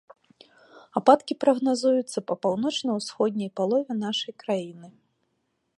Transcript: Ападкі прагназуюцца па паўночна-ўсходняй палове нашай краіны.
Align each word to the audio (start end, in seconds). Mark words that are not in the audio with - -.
Ападкі 1.01 1.33
прагназуюцца 1.43 2.19
па 2.29 2.33
паўночна-ўсходняй 2.47 3.51
палове 3.59 3.91
нашай 4.05 4.33
краіны. 4.45 4.87